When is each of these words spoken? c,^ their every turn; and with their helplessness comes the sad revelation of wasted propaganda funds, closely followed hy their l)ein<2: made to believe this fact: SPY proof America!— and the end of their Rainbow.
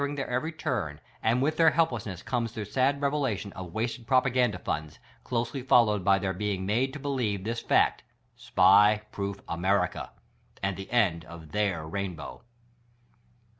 c,^ 0.01 0.15
their 0.15 0.27
every 0.27 0.51
turn; 0.51 0.99
and 1.21 1.43
with 1.43 1.57
their 1.57 1.69
helplessness 1.69 2.23
comes 2.23 2.53
the 2.53 2.65
sad 2.65 2.99
revelation 3.03 3.53
of 3.53 3.71
wasted 3.71 4.07
propaganda 4.07 4.57
funds, 4.57 4.97
closely 5.23 5.61
followed 5.61 6.03
hy 6.03 6.17
their 6.17 6.33
l)ein<2: 6.33 6.59
made 6.65 6.91
to 6.91 6.97
believe 6.97 7.43
this 7.43 7.59
fact: 7.59 8.01
SPY 8.35 9.03
proof 9.11 9.41
America!— 9.47 10.09
and 10.63 10.75
the 10.75 10.89
end 10.89 11.23
of 11.25 11.51
their 11.51 11.87
Rainbow. 11.87 12.41